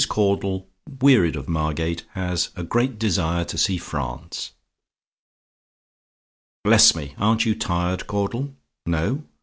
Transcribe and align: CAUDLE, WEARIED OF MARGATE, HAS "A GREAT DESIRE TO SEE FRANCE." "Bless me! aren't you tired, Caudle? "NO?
CAUDLE, 0.09 0.67
WEARIED 0.99 1.35
OF 1.35 1.47
MARGATE, 1.47 2.05
HAS 2.13 2.49
"A 2.55 2.63
GREAT 2.63 2.97
DESIRE 2.97 3.45
TO 3.45 3.55
SEE 3.55 3.77
FRANCE." 3.77 4.51
"Bless 6.63 6.95
me! 6.95 7.13
aren't 7.19 7.45
you 7.45 7.53
tired, 7.53 8.07
Caudle? 8.07 8.55
"NO? 8.87 9.23